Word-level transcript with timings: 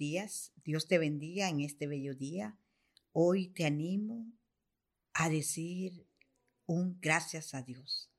días. 0.00 0.52
Dios 0.64 0.88
te 0.88 0.98
bendiga 0.98 1.50
en 1.50 1.60
este 1.60 1.86
bello 1.86 2.14
día. 2.14 2.58
Hoy 3.12 3.48
te 3.48 3.66
animo 3.66 4.32
a 5.12 5.28
decir 5.28 6.06
un 6.64 6.98
gracias 7.00 7.52
a 7.52 7.62
Dios. 7.62 8.10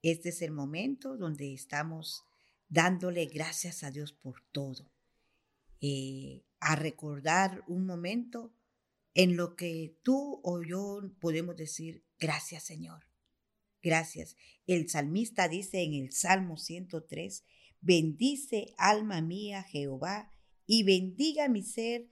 Este 0.00 0.28
es 0.28 0.42
el 0.42 0.52
momento 0.52 1.16
donde 1.16 1.52
estamos 1.52 2.22
dándole 2.68 3.26
gracias 3.26 3.82
a 3.82 3.90
Dios 3.90 4.12
por 4.12 4.42
todo. 4.52 4.92
Eh, 5.80 6.44
a 6.60 6.76
recordar 6.76 7.64
un 7.66 7.84
momento 7.84 8.54
en 9.12 9.36
lo 9.36 9.56
que 9.56 9.98
tú 10.04 10.40
o 10.44 10.62
yo 10.62 11.00
podemos 11.20 11.56
decir 11.56 12.04
gracias 12.20 12.62
Señor. 12.62 13.08
Gracias. 13.82 14.36
El 14.68 14.88
salmista 14.88 15.48
dice 15.48 15.82
en 15.82 15.94
el 15.94 16.12
Salmo 16.12 16.58
103, 16.58 17.44
bendice 17.80 18.72
alma 18.78 19.20
mía 19.20 19.64
Jehová 19.64 20.30
y 20.66 20.82
bendiga 20.82 21.48
mi 21.48 21.62
ser 21.62 22.08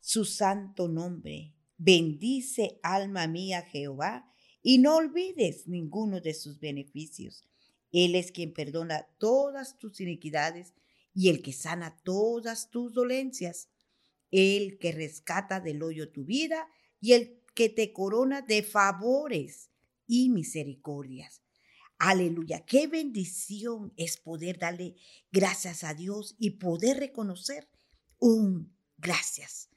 su 0.00 0.24
santo 0.24 0.88
nombre. 0.88 1.54
Bendice 1.78 2.78
alma 2.82 3.26
mía 3.26 3.62
Jehová 3.62 4.32
y 4.62 4.78
no 4.78 4.96
olvides 4.96 5.66
ninguno 5.68 6.20
de 6.20 6.34
sus 6.34 6.58
beneficios. 6.58 7.44
Él 7.92 8.14
es 8.14 8.32
quien 8.32 8.52
perdona 8.52 9.06
todas 9.18 9.78
tus 9.78 10.00
iniquidades 10.00 10.74
y 11.14 11.28
el 11.28 11.42
que 11.42 11.52
sana 11.52 11.98
todas 12.02 12.70
tus 12.70 12.92
dolencias. 12.92 13.68
El 14.30 14.78
que 14.78 14.92
rescata 14.92 15.60
del 15.60 15.82
hoyo 15.82 16.10
tu 16.10 16.24
vida 16.24 16.68
y 17.00 17.12
el 17.12 17.42
que 17.54 17.68
te 17.68 17.92
corona 17.92 18.42
de 18.42 18.62
favores 18.62 19.70
y 20.06 20.28
misericordias. 20.28 21.42
Aleluya, 21.98 22.66
qué 22.66 22.86
bendición 22.86 23.92
es 23.96 24.18
poder 24.18 24.58
darle 24.58 24.96
gracias 25.32 25.82
a 25.82 25.94
Dios 25.94 26.34
y 26.38 26.50
poder 26.50 26.98
reconocer 26.98 27.68
un 28.18 28.76
gracias, 28.96 29.70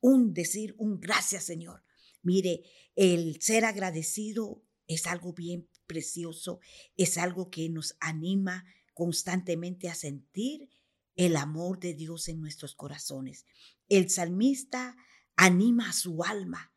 un 0.00 0.32
decir 0.32 0.74
un 0.78 1.00
gracias 1.00 1.44
Señor. 1.44 1.82
Mire, 2.22 2.62
el 2.94 3.40
ser 3.40 3.64
agradecido 3.64 4.62
es 4.86 5.06
algo 5.06 5.32
bien 5.32 5.68
precioso, 5.86 6.60
es 6.96 7.18
algo 7.18 7.50
que 7.50 7.68
nos 7.68 7.96
anima 8.00 8.64
constantemente 8.94 9.88
a 9.88 9.94
sentir 9.94 10.70
el 11.16 11.36
amor 11.36 11.78
de 11.78 11.94
Dios 11.94 12.28
en 12.28 12.40
nuestros 12.40 12.74
corazones. 12.74 13.44
El 13.88 14.08
salmista 14.10 14.96
anima 15.36 15.90
a 15.90 15.92
su 15.92 16.22
alma, 16.22 16.72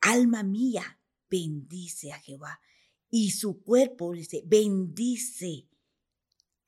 alma 0.00 0.42
mía, 0.42 1.00
bendice 1.30 2.12
a 2.12 2.18
Jehová. 2.18 2.60
Y 3.10 3.30
su 3.30 3.62
cuerpo 3.62 4.12
dice, 4.12 4.42
bendice 4.46 5.68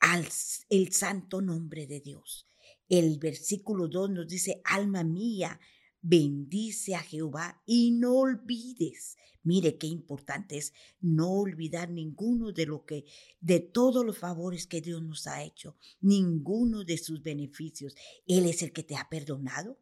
al 0.00 0.28
el 0.68 0.92
santo 0.92 1.40
nombre 1.40 1.86
de 1.86 2.00
Dios. 2.00 2.46
El 2.88 3.18
versículo 3.18 3.88
2 3.88 4.10
nos 4.10 4.28
dice, 4.28 4.60
alma 4.64 5.04
mía, 5.04 5.58
bendice 6.02 6.94
a 6.94 7.00
Jehová 7.00 7.62
y 7.66 7.92
no 7.92 8.14
olvides. 8.16 9.16
Mire 9.42 9.76
qué 9.76 9.86
importante 9.86 10.56
es 10.56 10.72
no 11.00 11.30
olvidar 11.30 11.90
ninguno 11.90 12.52
de 12.52 12.66
lo 12.66 12.84
que 12.84 13.04
de 13.40 13.60
todos 13.60 14.04
los 14.04 14.18
favores 14.18 14.66
que 14.66 14.80
Dios 14.80 15.02
nos 15.02 15.26
ha 15.26 15.42
hecho, 15.42 15.76
ninguno 16.00 16.84
de 16.84 16.98
sus 16.98 17.22
beneficios. 17.22 17.94
Él 18.26 18.46
es 18.46 18.62
el 18.62 18.72
que 18.72 18.82
te 18.82 18.96
ha 18.96 19.08
perdonado, 19.08 19.78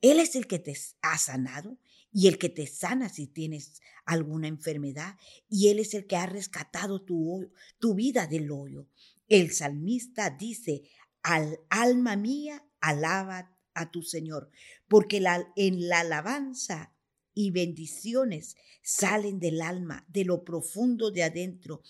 él 0.00 0.18
es 0.18 0.34
el 0.34 0.46
que 0.46 0.58
te 0.58 0.74
ha 1.02 1.18
sanado 1.18 1.78
y 2.12 2.28
el 2.28 2.38
que 2.38 2.48
te 2.48 2.66
sana 2.66 3.08
si 3.08 3.26
tienes 3.26 3.80
alguna 4.04 4.48
enfermedad 4.48 5.16
y 5.48 5.68
él 5.68 5.78
es 5.78 5.94
el 5.94 6.06
que 6.06 6.16
ha 6.16 6.26
rescatado 6.26 7.02
tu, 7.02 7.50
tu 7.78 7.94
vida 7.94 8.26
del 8.26 8.50
hoyo. 8.50 8.88
El 9.28 9.52
salmista 9.52 10.28
dice, 10.30 10.82
al 11.22 11.60
alma 11.70 12.16
mía, 12.16 12.64
alaba 12.80 13.56
a 13.74 13.90
tu 13.90 14.02
Señor, 14.02 14.50
porque 14.88 15.22
en 15.56 15.88
la 15.88 16.00
alabanza 16.00 16.94
y 17.34 17.50
bendiciones 17.50 18.56
salen 18.82 19.38
del 19.38 19.62
alma, 19.62 20.04
de 20.08 20.24
lo 20.24 20.44
profundo 20.44 21.10
de 21.10 21.22
adentro, 21.22 21.82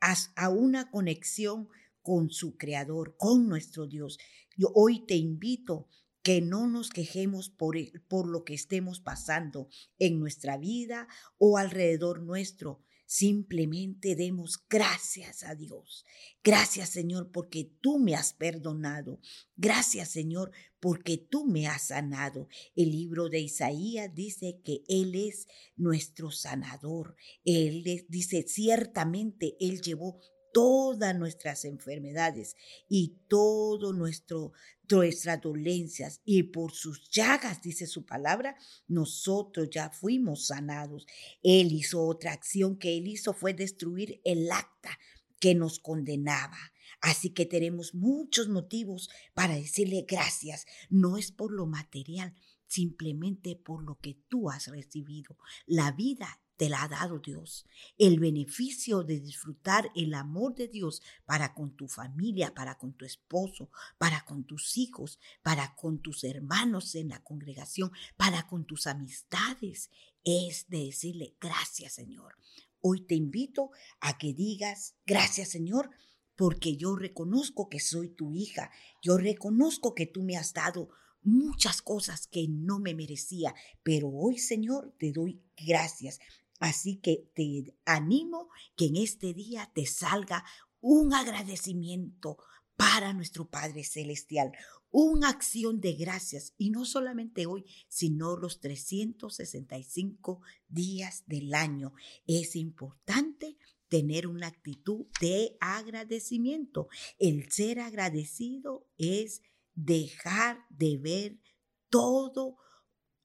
a 0.00 0.48
una 0.48 0.90
conexión 0.90 1.68
con 2.02 2.30
su 2.30 2.56
Creador, 2.56 3.16
con 3.16 3.48
nuestro 3.48 3.86
Dios. 3.86 4.18
Yo 4.56 4.70
hoy 4.74 5.06
te 5.06 5.16
invito 5.16 5.88
que 6.22 6.40
no 6.40 6.68
nos 6.68 6.90
quejemos 6.90 7.50
por, 7.50 7.76
por 8.08 8.28
lo 8.28 8.44
que 8.44 8.54
estemos 8.54 9.00
pasando 9.00 9.68
en 9.98 10.18
nuestra 10.18 10.56
vida 10.56 11.08
o 11.38 11.58
alrededor 11.58 12.22
nuestro, 12.22 12.82
Simplemente 13.14 14.16
demos 14.16 14.58
gracias 14.70 15.42
a 15.42 15.54
Dios. 15.54 16.06
Gracias 16.42 16.88
Señor 16.88 17.30
porque 17.30 17.70
tú 17.82 17.98
me 17.98 18.14
has 18.14 18.32
perdonado. 18.32 19.20
Gracias 19.54 20.08
Señor 20.08 20.50
porque 20.80 21.18
tú 21.18 21.44
me 21.44 21.66
has 21.66 21.88
sanado. 21.88 22.48
El 22.74 22.90
libro 22.90 23.28
de 23.28 23.40
Isaías 23.40 24.14
dice 24.14 24.62
que 24.64 24.80
Él 24.88 25.14
es 25.14 25.46
nuestro 25.76 26.30
sanador. 26.30 27.14
Él 27.44 27.84
dice, 28.08 28.46
ciertamente 28.48 29.56
Él 29.60 29.82
llevó 29.82 30.18
todas 30.52 31.16
nuestras 31.16 31.64
enfermedades 31.64 32.56
y 32.88 33.16
todo 33.28 33.92
nuestro 33.92 34.52
nuestras 34.90 35.40
dolencias 35.40 36.20
y 36.24 36.42
por 36.44 36.72
sus 36.72 37.08
llagas, 37.10 37.62
dice 37.62 37.86
su 37.86 38.04
palabra, 38.04 38.56
nosotros 38.88 39.68
ya 39.70 39.90
fuimos 39.90 40.48
sanados. 40.48 41.06
Él 41.42 41.72
hizo 41.72 42.02
otra 42.02 42.32
acción 42.32 42.78
que 42.78 42.96
él 42.96 43.08
hizo 43.08 43.32
fue 43.32 43.54
destruir 43.54 44.20
el 44.24 44.50
acta 44.50 44.98
que 45.40 45.54
nos 45.54 45.78
condenaba. 45.78 46.58
Así 47.00 47.30
que 47.30 47.46
tenemos 47.46 47.94
muchos 47.94 48.48
motivos 48.48 49.08
para 49.34 49.54
decirle 49.54 50.04
gracias. 50.06 50.66
No 50.88 51.16
es 51.16 51.32
por 51.32 51.52
lo 51.52 51.66
material, 51.66 52.34
simplemente 52.66 53.56
por 53.56 53.82
lo 53.82 53.98
que 53.98 54.18
tú 54.28 54.50
has 54.50 54.68
recibido. 54.68 55.36
La 55.66 55.92
vida 55.92 56.40
te 56.56 56.68
la 56.68 56.82
ha 56.82 56.88
dado 56.88 57.18
Dios. 57.18 57.66
El 57.98 58.20
beneficio 58.20 59.02
de 59.02 59.20
disfrutar 59.20 59.90
el 59.94 60.14
amor 60.14 60.54
de 60.54 60.68
Dios 60.68 61.02
para 61.24 61.54
con 61.54 61.74
tu 61.76 61.88
familia, 61.88 62.54
para 62.54 62.78
con 62.78 62.92
tu 62.92 63.04
esposo, 63.04 63.70
para 63.98 64.24
con 64.24 64.44
tus 64.44 64.76
hijos, 64.76 65.18
para 65.42 65.74
con 65.74 66.00
tus 66.00 66.24
hermanos 66.24 66.94
en 66.94 67.08
la 67.08 67.22
congregación, 67.22 67.90
para 68.16 68.46
con 68.46 68.64
tus 68.64 68.86
amistades, 68.86 69.90
es 70.24 70.68
de 70.68 70.86
decirle 70.86 71.34
gracias 71.40 71.94
Señor. 71.94 72.36
Hoy 72.80 73.00
te 73.06 73.14
invito 73.14 73.70
a 74.00 74.18
que 74.18 74.34
digas 74.34 74.94
gracias 75.06 75.50
Señor 75.50 75.90
porque 76.36 76.76
yo 76.76 76.96
reconozco 76.96 77.68
que 77.68 77.80
soy 77.80 78.08
tu 78.08 78.32
hija, 78.34 78.70
yo 79.02 79.16
reconozco 79.16 79.94
que 79.94 80.06
tú 80.06 80.22
me 80.22 80.36
has 80.36 80.54
dado 80.54 80.88
muchas 81.22 81.82
cosas 81.82 82.26
que 82.26 82.46
no 82.48 82.78
me 82.78 82.94
merecía, 82.94 83.54
pero 83.82 84.08
hoy 84.08 84.38
Señor 84.38 84.94
te 84.98 85.12
doy 85.12 85.40
gracias 85.56 86.18
Así 86.62 86.98
que 86.98 87.28
te 87.34 87.74
animo 87.86 88.48
que 88.76 88.86
en 88.86 88.96
este 88.96 89.34
día 89.34 89.72
te 89.74 89.84
salga 89.84 90.44
un 90.80 91.12
agradecimiento 91.12 92.38
para 92.76 93.12
nuestro 93.12 93.50
Padre 93.50 93.82
Celestial, 93.82 94.52
una 94.92 95.28
acción 95.28 95.80
de 95.80 95.94
gracias, 95.94 96.54
y 96.56 96.70
no 96.70 96.84
solamente 96.84 97.46
hoy, 97.46 97.64
sino 97.88 98.36
los 98.36 98.60
365 98.60 100.40
días 100.68 101.24
del 101.26 101.52
año. 101.52 101.94
Es 102.28 102.54
importante 102.54 103.56
tener 103.88 104.28
una 104.28 104.46
actitud 104.46 105.06
de 105.20 105.56
agradecimiento. 105.58 106.86
El 107.18 107.50
ser 107.50 107.80
agradecido 107.80 108.86
es 108.98 109.42
dejar 109.74 110.64
de 110.70 110.96
ver 110.96 111.40
todo 111.88 112.56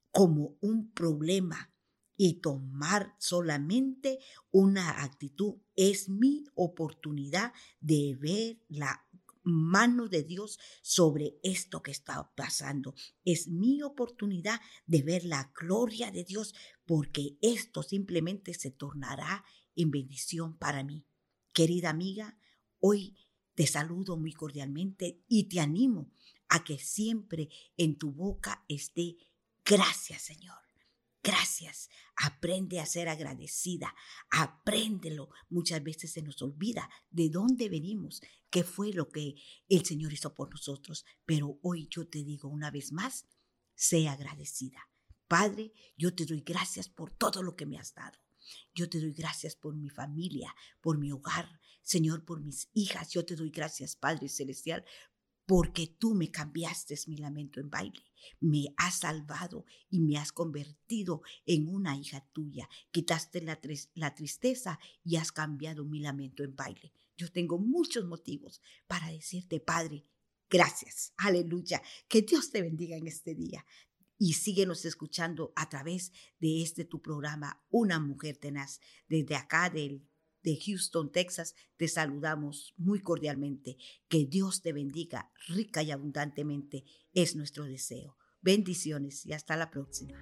como 0.09 0.57
un 0.59 0.91
problema, 0.91 1.71
y 2.17 2.41
tomar 2.41 3.15
solamente 3.19 4.19
una 4.51 5.03
actitud. 5.03 5.55
Es 5.75 6.09
mi 6.09 6.43
oportunidad 6.55 7.53
de 7.79 8.17
ver 8.19 8.59
la 8.67 9.07
mano 9.43 10.09
de 10.09 10.23
Dios 10.23 10.59
sobre 10.81 11.39
esto 11.41 11.81
que 11.81 11.91
está 11.91 12.29
pasando. 12.35 12.95
Es 13.23 13.47
mi 13.47 13.81
oportunidad 13.81 14.59
de 14.85 15.03
ver 15.03 15.23
la 15.23 15.53
gloria 15.57 16.11
de 16.11 16.25
Dios 16.25 16.53
porque 16.85 17.37
esto 17.41 17.83
simplemente 17.83 18.53
se 18.53 18.71
tornará 18.71 19.45
en 19.75 19.91
bendición 19.91 20.57
para 20.57 20.83
mí. 20.83 21.05
Querida 21.53 21.89
amiga, 21.89 22.37
hoy 22.79 23.15
te 23.55 23.67
saludo 23.67 24.17
muy 24.17 24.33
cordialmente 24.33 25.23
y 25.27 25.45
te 25.45 25.59
animo 25.59 26.11
a 26.49 26.63
que 26.63 26.77
siempre 26.77 27.49
en 27.77 27.97
tu 27.97 28.11
boca 28.11 28.65
esté 28.67 29.17
gracias 29.63 30.23
Señor. 30.23 30.66
Gracias. 31.27 31.89
Aprende 32.15 32.79
a 32.79 32.85
ser 32.85 33.09
agradecida. 33.09 33.93
Apréndelo. 34.29 35.29
Muchas 35.49 35.83
veces 35.83 36.13
se 36.13 36.21
nos 36.21 36.41
olvida 36.41 36.89
de 37.09 37.29
dónde 37.29 37.67
venimos, 37.67 38.21
qué 38.49 38.63
fue 38.63 38.93
lo 38.93 39.09
que 39.09 39.35
el 39.67 39.85
Señor 39.85 40.13
hizo 40.13 40.33
por 40.33 40.49
nosotros. 40.49 41.03
Pero 41.25 41.59
hoy 41.63 41.89
yo 41.91 42.07
te 42.07 42.23
digo 42.23 42.47
una 42.47 42.71
vez 42.71 42.93
más, 42.93 43.25
sé 43.75 44.07
agradecida. 44.07 44.89
Padre, 45.27 45.73
yo 45.97 46.15
te 46.15 46.25
doy 46.25 46.39
gracias 46.45 46.87
por 46.87 47.11
todo 47.11 47.43
lo 47.43 47.57
que 47.57 47.65
me 47.65 47.77
has 47.77 47.93
dado. 47.93 48.17
Yo 48.73 48.89
te 48.89 49.01
doy 49.01 49.11
gracias 49.11 49.57
por 49.57 49.75
mi 49.75 49.89
familia, 49.89 50.55
por 50.79 50.97
mi 50.97 51.11
hogar, 51.11 51.59
Señor, 51.81 52.23
por 52.23 52.39
mis 52.39 52.69
hijas. 52.73 53.11
Yo 53.11 53.25
te 53.25 53.35
doy 53.35 53.49
gracias, 53.49 53.97
Padre 53.97 54.29
Celestial, 54.29 54.85
porque 55.47 55.87
tú 55.87 56.13
me 56.13 56.29
cambiaste 56.29 56.99
mi 57.07 57.15
lamento 57.15 57.61
en 57.61 57.69
baile. 57.69 58.03
Me 58.41 58.65
has 58.75 58.99
salvado 58.99 59.65
y 59.89 60.01
me 60.01 60.17
has 60.17 60.33
convertido 60.33 61.21
en 61.45 61.69
una 61.69 61.95
hija 61.95 62.27
tuya. 62.33 62.69
Quitaste 62.91 63.41
la, 63.41 64.13
tristeza 64.13 64.77
y 65.05 65.15
has 65.15 65.31
cambiado 65.31 65.85
mi 65.85 66.01
lamento 66.01 66.43
en 66.43 66.53
baile. 66.53 66.91
Yo 67.15 67.31
tengo 67.31 67.57
muchos 67.57 68.05
motivos 68.05 68.61
para 68.87 69.07
decirte, 69.07 69.61
Padre, 69.61 70.05
gracias. 70.49 71.13
Aleluya. 71.15 71.81
Que 72.09 72.23
Dios 72.23 72.51
te 72.51 72.61
bendiga 72.61 72.97
en 72.97 73.07
este 73.07 73.33
día. 73.33 73.65
Y 74.19 74.33
síguenos 74.33 74.83
escuchando 74.83 75.53
a 75.55 75.69
través 75.69 76.11
de 76.39 76.61
este 76.61 76.83
tu 76.83 77.01
programa, 77.01 77.63
Una 77.69 78.01
Mujer 78.01 78.35
Tenaz. 78.35 78.81
Desde 79.07 79.35
acá 79.35 79.69
del 79.69 80.05
de 80.47 80.57
Houston, 80.65 81.11
Texas, 81.11 81.55
te 81.75 81.89
saludamos 81.89 82.73
muy 82.77 83.01
cordialmente. 83.01 83.75
Que 84.07 84.25
Dios 84.25 84.61
te 84.61 84.71
bendiga 84.71 85.29
rica 85.49 85.83
y 85.83 85.91
abundantemente 85.91 86.85
es 87.11 87.35
nuestro 87.35 87.65
deseo. 87.65 88.15
Bendiciones 88.41 89.25
y 89.25 89.33
hasta 89.33 89.57
la 89.57 89.69
próxima. 89.69 90.17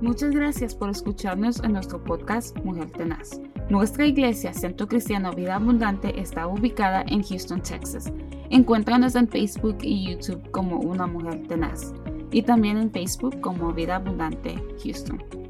Muchas 0.00 0.30
gracias 0.30 0.76
por 0.76 0.88
escucharnos 0.88 1.58
en 1.64 1.72
nuestro 1.72 2.02
podcast 2.04 2.56
Mujer 2.58 2.92
Tenaz. 2.92 3.40
Nuestra 3.68 4.06
iglesia, 4.06 4.54
Centro 4.54 4.86
Cristiano 4.86 5.32
Vida 5.32 5.56
Abundante, 5.56 6.20
está 6.20 6.46
ubicada 6.46 7.04
en 7.08 7.24
Houston, 7.24 7.62
Texas. 7.62 8.12
Encuéntranos 8.50 9.16
en 9.16 9.28
Facebook 9.28 9.78
y 9.82 10.12
YouTube 10.12 10.48
como 10.52 10.78
Una 10.78 11.08
Mujer 11.08 11.42
Tenaz 11.48 11.92
y 12.30 12.42
también 12.42 12.76
en 12.76 12.92
Facebook 12.92 13.40
como 13.40 13.72
Vida 13.72 13.96
Abundante 13.96 14.54
Houston. 14.84 15.49